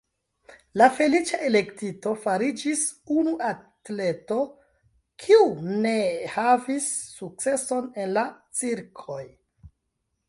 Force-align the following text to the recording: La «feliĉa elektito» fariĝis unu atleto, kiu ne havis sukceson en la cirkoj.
La 0.81 0.85
«feliĉa 0.99 1.39
elektito» 1.49 2.13
fariĝis 2.23 2.81
unu 3.17 3.33
atleto, 3.51 4.39
kiu 5.25 5.45
ne 5.87 5.95
havis 6.37 6.91
sukceson 7.21 7.93
en 8.03 8.13
la 8.19 8.27
cirkoj. 8.63 9.23